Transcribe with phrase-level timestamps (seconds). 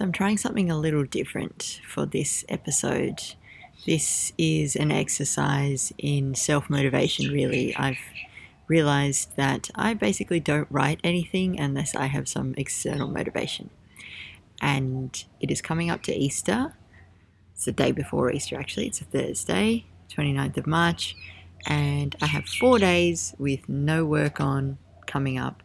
[0.00, 3.20] So, I'm trying something a little different for this episode.
[3.84, 7.76] This is an exercise in self motivation, really.
[7.76, 7.98] I've
[8.66, 13.68] realized that I basically don't write anything unless I have some external motivation.
[14.62, 16.72] And it is coming up to Easter.
[17.52, 18.86] It's the day before Easter, actually.
[18.86, 21.14] It's a Thursday, 29th of March.
[21.66, 25.62] And I have four days with no work on coming up.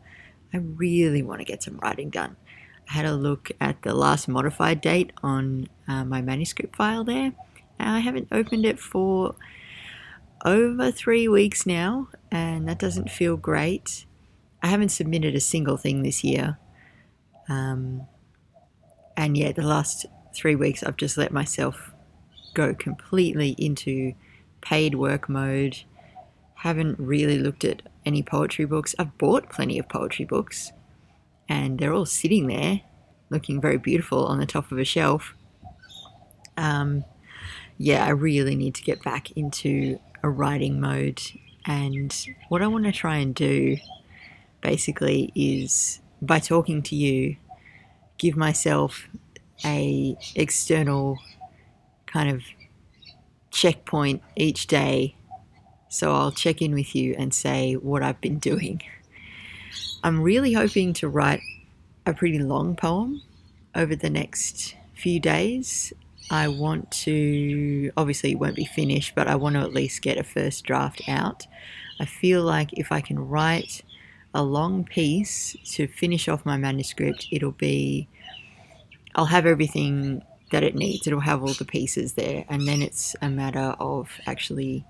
[0.53, 2.35] I really want to get some writing done.
[2.87, 7.33] Had a look at the last modified date on uh, my manuscript file there.
[7.79, 9.35] I haven't opened it for
[10.45, 14.05] over three weeks now, and that doesn't feel great.
[14.61, 16.57] I haven't submitted a single thing this year.
[17.49, 18.07] Um,
[19.17, 21.91] and yet, the last three weeks, I've just let myself
[22.53, 24.13] go completely into
[24.61, 25.83] paid work mode.
[26.55, 28.95] Haven't really looked at any poetry books.
[28.97, 30.71] I've bought plenty of poetry books,
[31.47, 32.81] and they're all sitting there
[33.29, 35.33] looking very beautiful on the top of a shelf.
[36.57, 37.03] Um,
[37.77, 41.21] yeah, I really need to get back into a writing mode.
[41.65, 42.15] And
[42.49, 43.77] what I want to try and do
[44.61, 47.35] basically is by talking to you,
[48.17, 49.07] give myself
[49.63, 51.19] a external
[52.05, 52.43] kind of
[53.51, 55.15] checkpoint each day.
[55.89, 58.81] So I'll check in with you and say what I've been doing.
[60.05, 61.41] I'm really hoping to write
[62.05, 63.23] a pretty long poem
[63.73, 65.91] over the next few days
[66.29, 70.19] I want to, obviously, it won't be finished, but I want to at least get
[70.19, 71.47] a first draft out.
[71.99, 73.81] I feel like if I can write
[74.31, 78.07] a long piece to finish off my manuscript, it'll be,
[79.15, 80.21] I'll have everything
[80.51, 81.07] that it needs.
[81.07, 82.45] It'll have all the pieces there.
[82.47, 84.85] And then it's a matter of actually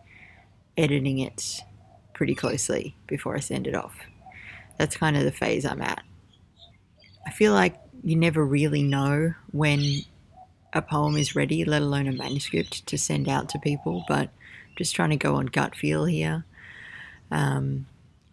[0.78, 1.62] editing it
[2.14, 3.96] pretty closely before I send it off.
[4.78, 6.04] That's kind of the phase I'm at.
[7.26, 10.02] I feel like you never really know when
[10.74, 14.04] a poem is ready, let alone a manuscript to send out to people.
[14.08, 14.30] But
[14.76, 16.46] just trying to go on gut feel here.
[17.32, 17.88] Um,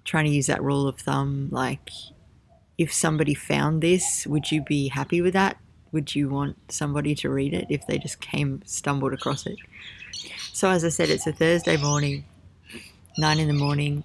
[0.05, 1.91] trying to use that rule of thumb like,
[2.77, 5.56] if somebody found this, would you be happy with that?
[5.93, 9.59] Would you want somebody to read it if they just came, stumbled across it?
[10.53, 12.25] So, as I said, it's a Thursday morning,
[13.19, 14.05] nine in the morning.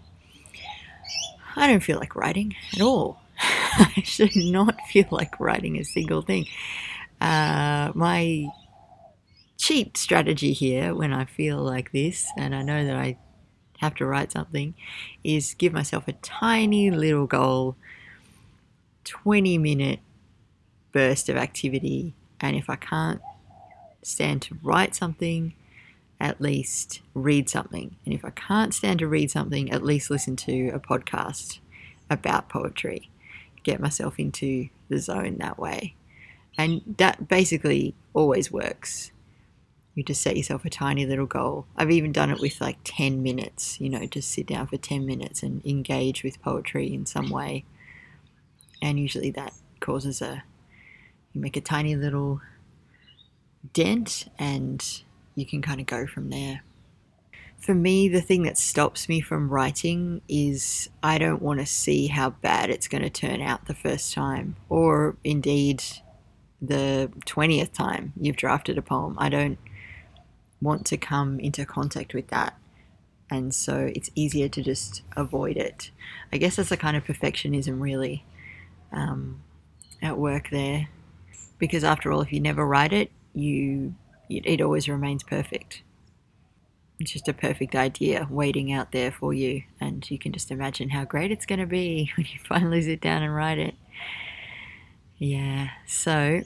[1.58, 3.20] I don't feel like writing at all.
[3.40, 6.46] I should not feel like writing a single thing.
[7.20, 8.48] Uh, my
[9.58, 13.18] cheat strategy here when I feel like this, and I know that I
[13.80, 14.76] have to write something,
[15.24, 17.76] is give myself a tiny little goal
[19.04, 20.00] 20 minute
[20.92, 22.14] burst of activity.
[22.40, 23.22] And if I can't
[24.04, 25.54] stand to write something,
[26.20, 27.96] at least read something.
[28.06, 31.60] And if I can't stand to read something, at least listen to a podcast
[32.10, 33.10] about poetry.
[33.64, 35.96] Get myself into the zone that way.
[36.58, 39.12] And that basically always works.
[39.94, 41.66] You just set yourself a tiny little goal.
[41.76, 45.06] I've even done it with like 10 minutes, you know, just sit down for 10
[45.06, 47.66] minutes and engage with poetry in some way.
[48.82, 50.44] And usually that causes a,
[51.34, 52.42] you make a tiny little
[53.74, 55.02] dent and
[55.38, 56.64] you can kind of go from there.
[57.60, 62.08] For me, the thing that stops me from writing is I don't want to see
[62.08, 65.84] how bad it's going to turn out the first time, or indeed
[66.60, 69.16] the 20th time you've drafted a poem.
[69.20, 69.60] I don't
[70.60, 72.58] want to come into contact with that.
[73.30, 75.92] And so it's easier to just avoid it.
[76.32, 78.26] I guess that's a kind of perfectionism, really,
[78.92, 79.44] um,
[80.02, 80.90] at work there.
[81.60, 83.94] Because after all, if you never write it, you
[84.30, 85.82] it, it always remains perfect.
[87.00, 90.90] It's just a perfect idea waiting out there for you, and you can just imagine
[90.90, 93.76] how great it's going to be when you finally sit down and write it.
[95.18, 96.42] Yeah, so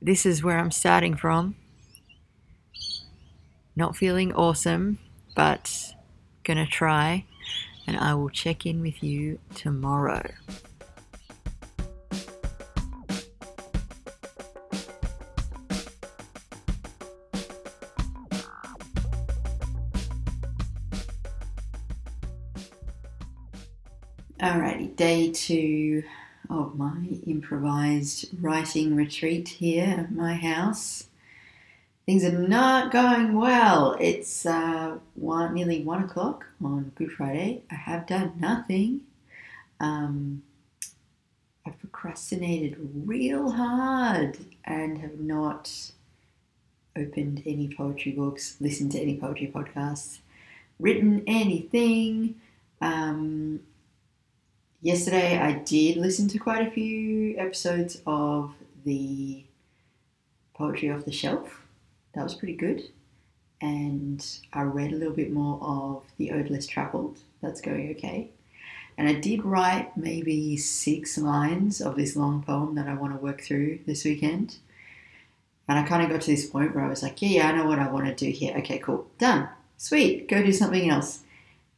[0.00, 1.56] this is where I'm starting from.
[3.74, 4.98] Not feeling awesome,
[5.34, 5.94] but
[6.44, 7.24] gonna try,
[7.86, 10.30] and I will check in with you tomorrow.
[24.40, 26.02] Alrighty, day two
[26.50, 31.06] of my improvised writing retreat here at my house.
[32.04, 33.96] Things are not going well.
[34.00, 37.62] It's uh, one, nearly one o'clock on Good Friday.
[37.70, 39.02] I have done nothing.
[39.78, 40.42] Um,
[41.64, 42.76] I've procrastinated
[43.06, 45.92] real hard and have not
[46.96, 50.18] opened any poetry books, listened to any poetry podcasts,
[50.80, 52.34] written anything.
[52.80, 53.60] Um,
[54.84, 58.54] yesterday I did listen to quite a few episodes of
[58.84, 59.44] the
[60.54, 61.62] Poetry Off the Shelf.
[62.14, 62.82] That was pretty good.
[63.62, 67.18] And I read a little bit more of The Ode Less Travelled.
[67.40, 68.28] That's going okay.
[68.98, 73.24] And I did write maybe six lines of this long poem that I want to
[73.24, 74.58] work through this weekend.
[75.66, 77.56] And I kind of got to this point where I was like, yeah, yeah, I
[77.56, 78.54] know what I want to do here.
[78.58, 79.06] Okay, cool.
[79.18, 79.48] Done.
[79.78, 80.28] Sweet.
[80.28, 81.20] Go do something else.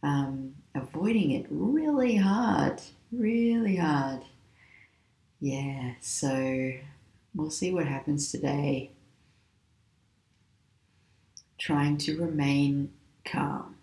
[0.02, 2.82] Um, avoiding it really hard.
[3.16, 4.20] Really hard.
[5.40, 6.72] Yeah, so
[7.34, 8.90] we'll see what happens today.
[11.56, 12.92] Trying to remain
[13.24, 13.76] calm.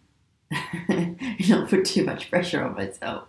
[1.50, 3.28] not put too much pressure on myself.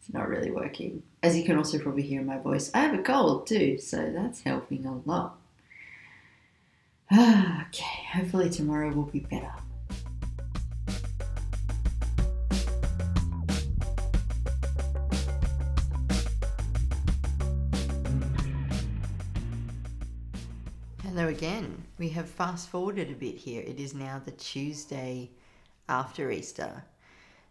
[0.00, 1.04] It's not really working.
[1.22, 4.10] As you can also probably hear in my voice, I have a cold too, so
[4.12, 5.38] that's helping a lot.
[7.12, 9.52] okay, hopefully tomorrow will be better.
[21.38, 21.84] Again.
[21.98, 23.62] We have fast forwarded a bit here.
[23.64, 25.30] It is now the Tuesday
[25.88, 26.82] after Easter.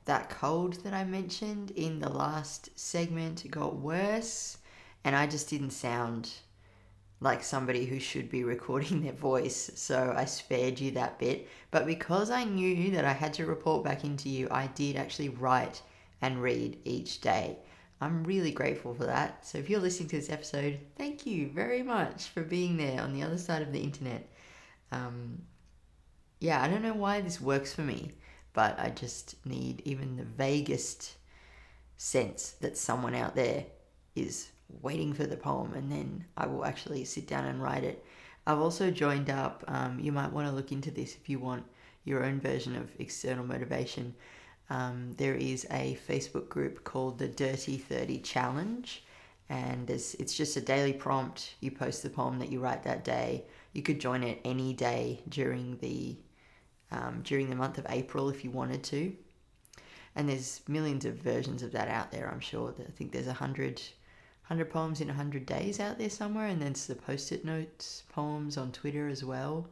[0.04, 4.58] That cold that I mentioned in the last segment got worse,
[5.06, 6.32] and I just didn't sound
[7.22, 11.48] like somebody who should be recording their voice, so I spared you that bit.
[11.72, 15.30] But because I knew that I had to report back into you, I did actually
[15.30, 15.82] write
[16.22, 17.60] and read each day.
[18.00, 19.46] I'm really grateful for that.
[19.46, 23.14] So if you're listening to this episode, thank you very much for being there on
[23.14, 24.30] the other side of the internet.
[24.92, 25.42] Um,
[26.40, 28.12] yeah, I don't know why this works for me,
[28.54, 31.16] but I just need even the vaguest
[31.98, 33.66] sense that someone out there
[34.16, 34.50] is
[34.82, 38.06] waiting for the poem and then I will actually sit down and write it.
[38.46, 41.66] I've also joined up, um, you might want to look into this if you want
[42.06, 44.14] your own version of external motivation.
[44.70, 49.04] Um, there is a Facebook group called the Dirty 30 Challenge,
[49.50, 51.56] and it's just a daily prompt.
[51.62, 53.46] You post the poem that you write that day.
[53.74, 56.18] You could join it any day during the
[56.92, 59.14] um, during the month of April if you wanted to.
[60.16, 62.30] And there's millions of versions of that out there.
[62.30, 62.74] I'm sure.
[62.80, 63.82] I think there's a hundred
[64.48, 68.58] 100 poems in 100 days out there somewhere, and then the post it notes poems
[68.58, 69.68] on Twitter as well.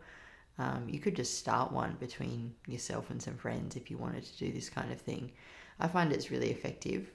[0.57, 4.37] Um, you could just start one between yourself and some friends if you wanted to
[4.37, 5.31] do this kind of thing.
[5.79, 7.09] I find it's really effective.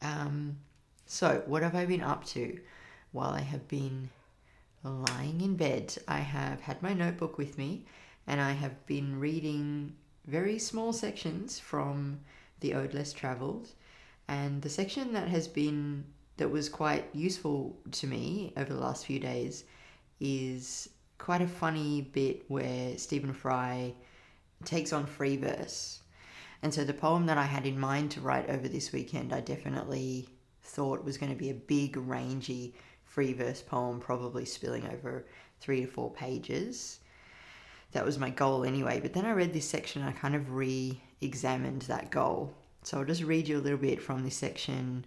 [0.00, 0.56] Um,
[1.04, 2.58] so, what have I been up to
[3.12, 4.10] while I have been
[4.82, 5.96] lying in bed?
[6.08, 7.84] I have had my notebook with me
[8.26, 9.94] and I have been reading
[10.26, 12.20] very small sections from
[12.60, 13.68] The Ode Less Travelled.
[14.28, 16.04] And the section that has been
[16.38, 19.64] that was quite useful to me over the last few days
[20.20, 23.94] is quite a funny bit where Stephen Fry
[24.64, 26.00] takes on free verse.
[26.62, 29.40] And so the poem that I had in mind to write over this weekend, I
[29.40, 30.28] definitely
[30.62, 32.74] thought was going to be a big, rangy
[33.04, 35.26] free verse poem, probably spilling over
[35.60, 37.00] three to four pages.
[37.92, 39.00] That was my goal anyway.
[39.00, 42.52] But then I read this section, I kind of re examined that goal.
[42.82, 45.06] So I'll just read you a little bit from this section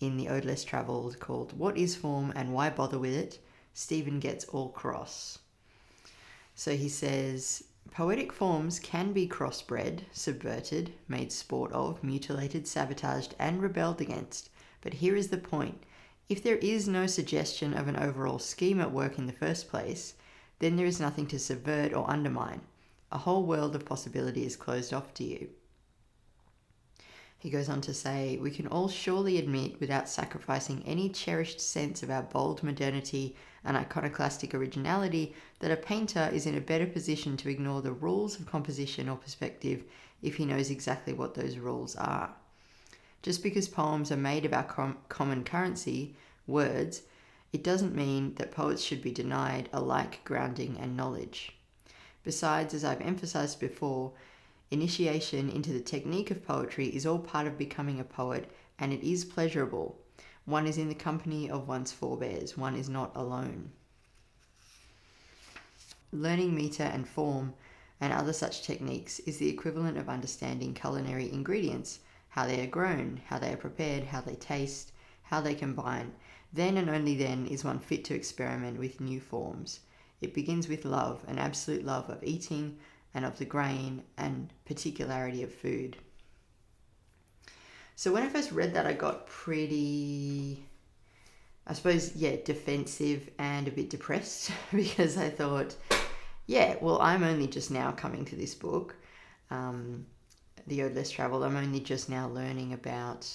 [0.00, 3.38] in the Ode Less Travelled called What is Form and Why Bother with It?
[3.74, 5.38] Stephen gets all cross.
[6.60, 13.62] So he says, Poetic forms can be crossbred, subverted, made sport of, mutilated, sabotaged, and
[13.62, 14.50] rebelled against.
[14.82, 15.84] But here is the point.
[16.28, 20.16] If there is no suggestion of an overall scheme at work in the first place,
[20.58, 22.60] then there is nothing to subvert or undermine.
[23.10, 25.48] A whole world of possibility is closed off to you.
[27.40, 32.02] He goes on to say, We can all surely admit, without sacrificing any cherished sense
[32.02, 37.38] of our bold modernity and iconoclastic originality, that a painter is in a better position
[37.38, 39.84] to ignore the rules of composition or perspective
[40.20, 42.30] if he knows exactly what those rules are.
[43.22, 46.14] Just because poems are made of our com- common currency,
[46.46, 47.04] words,
[47.54, 51.56] it doesn't mean that poets should be denied a like grounding and knowledge.
[52.22, 54.12] Besides, as I've emphasized before,
[54.70, 58.48] Initiation into the technique of poetry is all part of becoming a poet,
[58.78, 59.98] and it is pleasurable.
[60.44, 63.72] One is in the company of one's forebears, one is not alone.
[66.12, 67.54] Learning meter and form
[68.00, 71.98] and other such techniques is the equivalent of understanding culinary ingredients,
[72.30, 76.12] how they are grown, how they are prepared, how they taste, how they combine.
[76.52, 79.80] Then and only then is one fit to experiment with new forms.
[80.20, 82.78] It begins with love, an absolute love of eating,
[83.14, 85.96] and of the grain and particularity of food.
[87.96, 90.64] So when I first read that, I got pretty,
[91.66, 95.74] I suppose, yeah, defensive and a bit depressed because I thought,
[96.46, 98.96] yeah, well, I'm only just now coming to this book,
[99.50, 100.06] um,
[100.66, 101.44] The Ode Less Travel.
[101.44, 103.30] I'm only just now learning about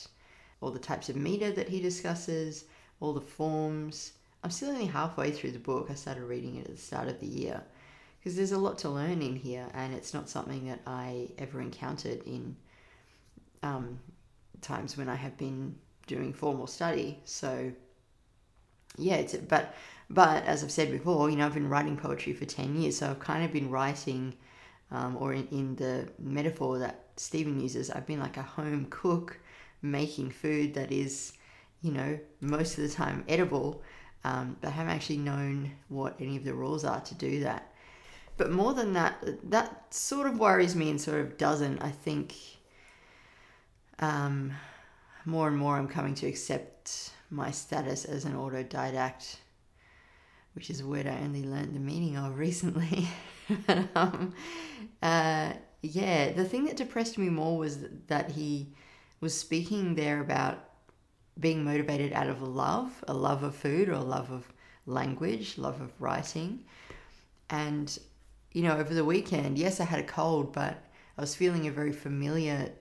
[0.61, 2.65] all the types of meter that he discusses,
[2.99, 4.13] all the forms.
[4.43, 5.89] I'm still only halfway through the book.
[5.91, 7.61] I started reading it at the start of the year
[8.25, 11.61] because there's a lot to learn in here, and it's not something that I ever
[11.61, 12.55] encountered in
[13.61, 13.99] um,
[14.61, 15.75] times when I have been
[16.07, 17.19] doing formal study.
[17.25, 17.71] So
[18.97, 19.75] yeah, it's but
[20.09, 23.11] but as I've said before, you know, I've been writing poetry for ten years, so
[23.11, 24.33] I've kind of been writing,
[24.89, 29.39] um, or in, in the metaphor that Stephen uses, I've been like a home cook,
[29.83, 31.33] making food that is,
[31.83, 33.83] you know, most of the time edible,
[34.23, 37.71] um, but I haven't actually known what any of the rules are to do that.
[38.37, 41.81] But more than that, that sort of worries me and sort of doesn't.
[41.81, 42.33] I think
[43.99, 44.53] um,
[45.25, 49.37] more and more I'm coming to accept my status as an autodidact,
[50.53, 53.07] which is a word I only learned the meaning of recently.
[53.95, 54.33] um,
[55.01, 58.73] uh, yeah, the thing that depressed me more was that he
[59.21, 60.69] was speaking there about
[61.39, 64.51] being motivated out of love, a love of food or a love of
[64.85, 66.63] language, love of writing.
[67.49, 67.97] And,
[68.55, 70.81] you know, over the weekend, yes, I had a cold, but
[71.17, 72.71] I was feeling a very familiar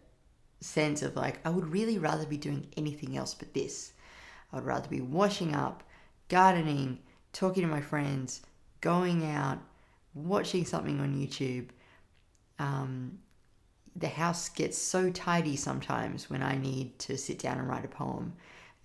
[0.60, 3.92] sense of like, I would really rather be doing anything else but this.
[4.52, 5.82] I would rather be washing up,
[6.28, 7.00] gardening,
[7.32, 8.42] talking to my friends,
[8.82, 9.58] going out,
[10.14, 11.70] watching something on YouTube.
[12.60, 13.18] Um,
[13.96, 17.88] the house gets so tidy sometimes when I need to sit down and write a
[17.88, 18.34] poem.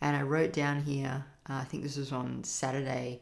[0.01, 3.21] And I wrote down here, uh, I think this was on Saturday.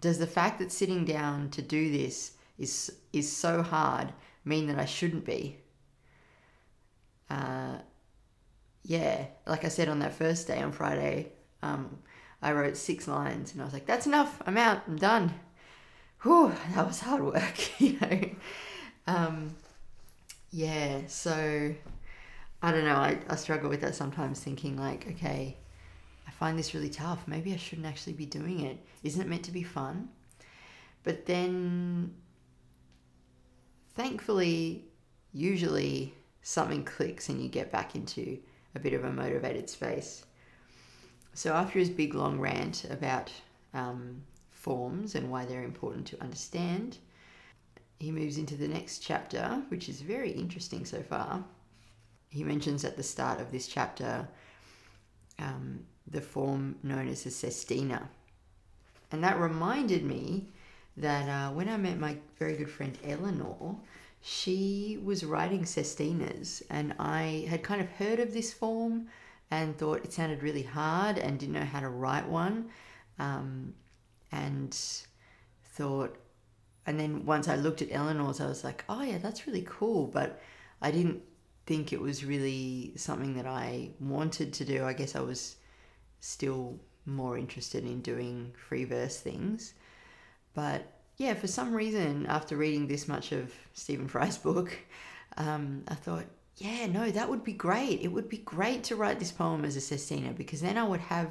[0.00, 4.12] Does the fact that sitting down to do this is is so hard
[4.44, 5.58] mean that I shouldn't be?
[7.28, 7.78] Uh,
[8.82, 11.98] yeah, like I said on that first day on Friday, um,
[12.42, 14.40] I wrote six lines and I was like, that's enough.
[14.46, 14.82] I'm out.
[14.86, 15.34] I'm done.
[16.22, 18.20] Whew, that was hard work, you know.
[19.06, 19.56] Um,
[20.50, 21.74] yeah, so
[22.62, 22.96] I don't know.
[22.96, 25.56] I, I struggle with that sometimes thinking, like, okay,
[26.26, 27.26] I find this really tough.
[27.26, 28.78] Maybe I shouldn't actually be doing it.
[29.02, 30.08] Isn't it meant to be fun?
[31.04, 32.14] But then,
[33.94, 34.84] thankfully,
[35.32, 38.38] usually something clicks and you get back into
[38.74, 40.24] a bit of a motivated space.
[41.34, 43.32] So, after his big long rant about
[43.72, 46.98] um, forms and why they're important to understand,
[47.98, 51.44] he moves into the next chapter, which is very interesting so far.
[52.30, 54.28] He mentions at the start of this chapter
[55.38, 58.08] um, the form known as a sestina.
[59.12, 60.48] And that reminded me
[60.96, 63.76] that uh, when I met my very good friend Eleanor,
[64.20, 69.08] she was writing sestinas, and I had kind of heard of this form
[69.50, 72.70] and thought it sounded really hard and didn't know how to write one.
[73.18, 73.74] Um,
[74.32, 74.76] and
[75.64, 76.16] thought,
[76.86, 80.06] and then once I looked at Eleanor's, I was like, oh yeah, that's really cool.
[80.06, 80.40] But
[80.80, 81.22] I didn't
[81.66, 84.84] think it was really something that I wanted to do.
[84.84, 85.56] I guess I was
[86.20, 89.74] still more interested in doing free verse things.
[90.54, 94.76] But yeah, for some reason, after reading this much of Stephen Fry's book,
[95.36, 96.24] um, I thought,
[96.56, 98.00] yeah, no, that would be great.
[98.02, 101.00] It would be great to write this poem as a sestina because then I would
[101.00, 101.28] have,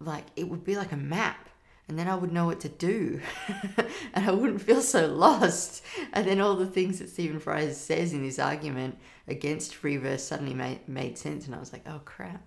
[0.00, 1.48] like, it would be like a map
[1.88, 3.20] and then I would know what to do
[4.14, 5.84] and I wouldn't feel so lost.
[6.12, 8.98] And then all the things that Stephen Fry says in his argument
[9.28, 11.46] against free verse suddenly made, made sense.
[11.46, 12.42] And I was like, oh crap.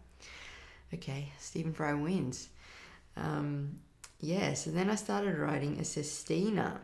[0.93, 2.49] Okay, Stephen Fry wins.
[3.17, 3.75] Um,
[4.25, 6.81] yeah, so then I started writing a sestina.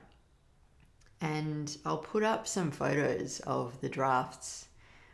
[1.19, 4.67] And I'll put up some photos of the drafts,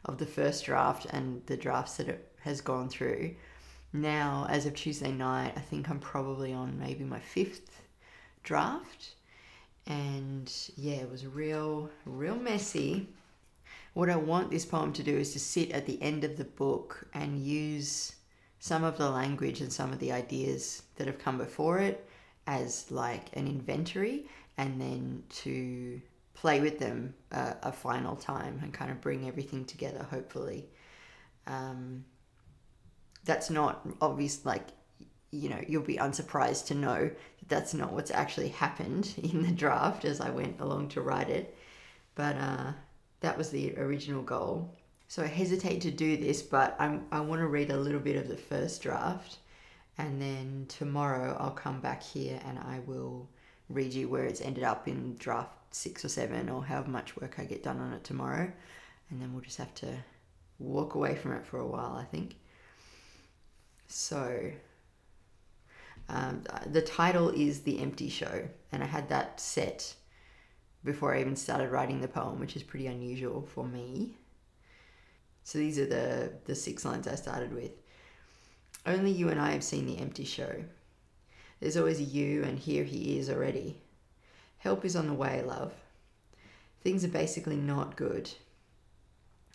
[0.04, 3.36] of the first draft and the drafts that it has gone through.
[3.94, 7.82] Now, as of Tuesday night, I think I'm probably on maybe my fifth
[8.44, 9.16] draft.
[9.86, 13.08] And yeah, it was real, real messy.
[13.94, 16.44] What I want this poem to do is to sit at the end of the
[16.44, 18.16] book and use
[18.60, 22.07] some of the language and some of the ideas that have come before it
[22.48, 24.26] as like an inventory
[24.58, 26.02] and then to
[26.34, 30.70] play with them uh, a final time and kind of bring everything together hopefully.
[31.46, 32.06] Um,
[33.26, 34.68] that's not obvious like
[35.32, 39.52] you know you'll be unsurprised to know that that's not what's actually happened in the
[39.52, 41.56] draft as i went along to write it.
[42.16, 42.72] But uh,
[43.20, 44.74] that was the original goal.
[45.10, 48.16] So i hesitate to do this but I'm, i want to read a little bit
[48.16, 49.38] of the first draft
[49.98, 53.28] and then tomorrow I'll come back here and I will
[53.70, 57.36] read you where it's ended up in draft six or seven or however much work
[57.38, 58.52] I get done on it tomorrow.
[59.10, 59.98] And then we'll just have to
[60.60, 62.36] walk away from it for a while, I think.
[63.88, 64.52] So,
[66.10, 69.96] um, the title is The Empty Show, and I had that set
[70.84, 74.16] before I even started writing the poem, which is pretty unusual for me.
[75.44, 77.72] So, these are the, the six lines I started with.
[78.86, 80.64] Only you and I have seen the empty show.
[81.60, 83.82] There's always a you, and here he is already.
[84.60, 85.74] Help is on the way, love.
[86.82, 88.32] Things are basically not good.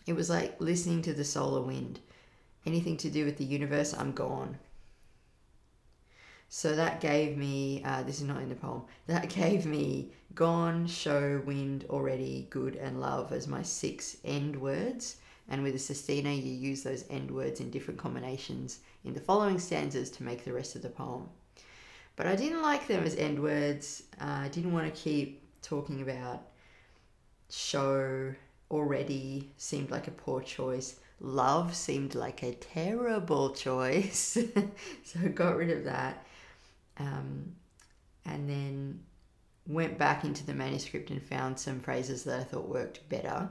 [0.06, 2.00] It was like listening to the solar wind.
[2.66, 4.58] Anything to do with the universe, I'm gone.
[6.48, 10.86] So that gave me, uh, this is not in the poem, that gave me gone,
[10.86, 15.16] show, wind, already, good, and love as my six end words.
[15.52, 19.58] And with a sestina, you use those end words in different combinations in the following
[19.58, 21.28] stanzas to make the rest of the poem.
[22.16, 24.04] But I didn't like them as end words.
[24.18, 26.40] Uh, I didn't want to keep talking about
[27.50, 28.34] show,
[28.70, 30.98] already seemed like a poor choice.
[31.20, 34.38] Love seemed like a terrible choice.
[35.04, 36.26] so I got rid of that
[36.96, 37.54] um,
[38.24, 39.00] and then
[39.66, 43.50] went back into the manuscript and found some phrases that I thought worked better.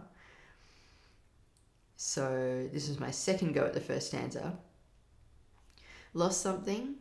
[2.04, 4.58] So this is my second go at the first stanza.
[6.16, 6.96] Lost something,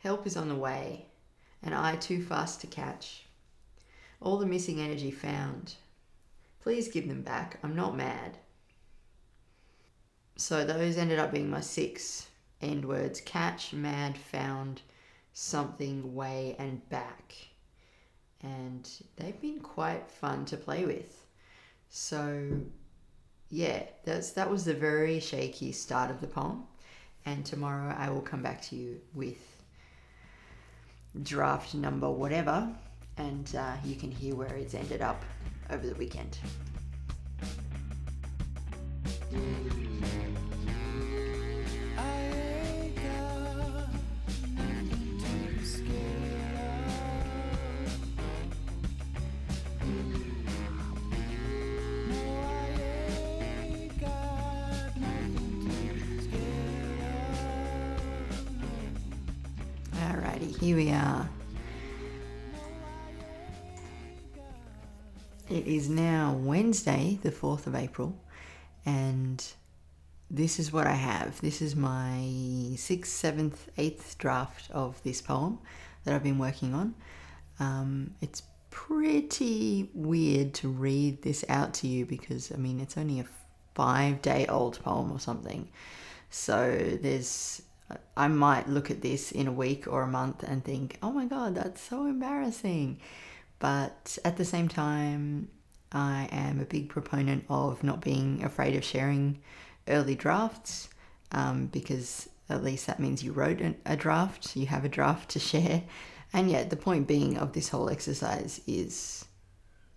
[0.00, 1.06] help is on the way,
[1.62, 3.24] and I too fast to catch.
[4.20, 5.76] All the missing energy found.
[6.60, 7.60] Please give them back.
[7.62, 8.36] I'm not mad.
[10.36, 12.28] So those ended up being my six
[12.60, 14.82] end words catch, mad, found,
[15.32, 17.34] something way and back.
[18.42, 21.24] And they've been quite fun to play with.
[21.88, 22.60] So
[23.52, 26.64] yeah, that's that was the very shaky start of the poem.
[27.26, 29.36] And tomorrow I will come back to you with
[31.22, 32.66] draft number whatever,
[33.18, 35.22] and uh, you can hear where it's ended up
[35.70, 36.38] over the weekend.
[60.62, 61.28] Here we are.
[65.50, 68.16] It is now Wednesday, the 4th of April,
[68.86, 69.44] and
[70.30, 71.40] this is what I have.
[71.40, 75.58] This is my sixth, seventh, eighth draft of this poem
[76.04, 76.94] that I've been working on.
[77.58, 83.18] Um, it's pretty weird to read this out to you because, I mean, it's only
[83.18, 83.26] a
[83.74, 85.68] five day old poem or something.
[86.30, 86.70] So
[87.02, 87.62] there's
[88.16, 91.26] I might look at this in a week or a month and think, oh my
[91.26, 93.00] God, that's so embarrassing.
[93.58, 95.48] But at the same time,
[95.92, 99.40] I am a big proponent of not being afraid of sharing
[99.88, 100.88] early drafts
[101.32, 105.38] um, because at least that means you wrote a draft, you have a draft to
[105.50, 105.82] share.
[106.32, 109.26] And yet, the point being of this whole exercise is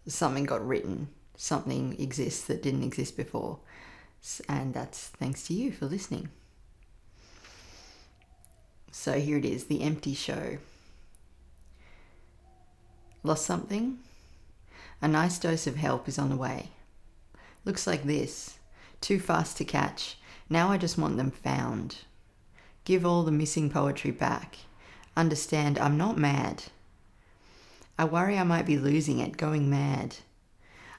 [0.05, 3.59] something got written, something exists that didn't exist before.
[4.49, 6.29] And that's thanks to you for listening.
[8.97, 10.57] So here it is The Empty Show.
[13.23, 13.99] Lost something?
[15.01, 16.69] A nice dose of help is on the way.
[17.65, 18.57] Looks like this.
[19.01, 20.17] Too fast to catch.
[20.49, 21.97] Now I just want them found.
[22.85, 24.57] Give all the missing poetry back.
[25.15, 26.63] Understand, I'm not mad.
[27.99, 30.15] I worry I might be losing it, going mad.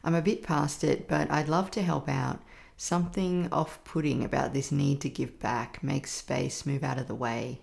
[0.04, 2.40] I'm a bit past it, but I'd love to help out.
[2.76, 7.14] Something off putting about this need to give back, make space, move out of the
[7.14, 7.58] way.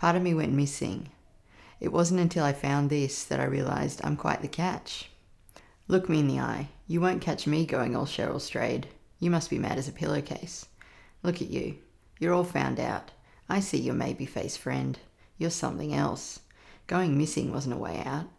[0.00, 1.10] Part of me went missing.
[1.78, 5.10] It wasn't until I found this that I realised I'm quite the catch.
[5.88, 6.68] Look me in the eye.
[6.86, 8.88] You won't catch me going all Cheryl Strayed.
[9.18, 10.64] You must be mad as a pillowcase.
[11.22, 11.76] Look at you.
[12.18, 13.10] You're all found out.
[13.46, 14.98] I see your maybe face friend.
[15.36, 16.40] You're something else.
[16.86, 18.30] Going missing wasn't a way out.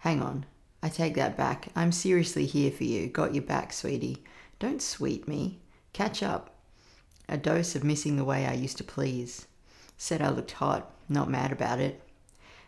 [0.00, 0.44] Hang on.
[0.82, 1.68] I take that back.
[1.74, 3.06] I'm seriously here for you.
[3.06, 4.22] Got your back, sweetie.
[4.58, 5.60] Don't sweet me.
[5.94, 6.54] Catch up.
[7.30, 9.46] A dose of missing the way I used to please.
[9.96, 10.92] Said I looked hot.
[11.08, 12.02] Not mad about it.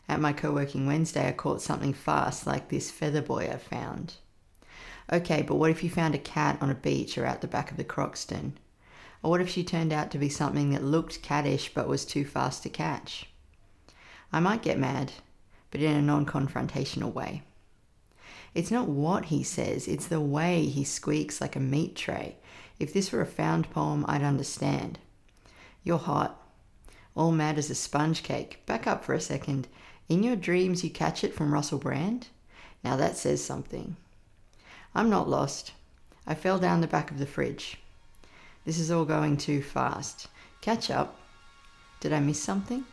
[0.09, 4.15] At my co working Wednesday, I caught something fast like this feather boy I found.
[5.13, 7.71] Okay, but what if you found a cat on a beach or out the back
[7.71, 8.57] of the Croxton?
[9.23, 12.25] Or what if she turned out to be something that looked cattish but was too
[12.25, 13.29] fast to catch?
[14.33, 15.13] I might get mad,
[15.71, 17.43] but in a non confrontational way.
[18.55, 22.37] It's not what he says, it's the way he squeaks like a meat tray.
[22.79, 24.99] If this were a found poem, I'd understand.
[25.85, 26.40] You're hot
[27.15, 28.61] all mad as a sponge cake.
[28.67, 29.69] Back up for a second.
[30.09, 32.29] In your dreams, you catch it from Russell Brand?
[32.83, 33.97] Now that says something.
[34.95, 35.73] I'm not lost.
[36.27, 37.79] I fell down the back of the fridge.
[38.65, 40.29] This is all going too fast.
[40.61, 41.19] Catch up.
[42.01, 42.85] Did I miss something?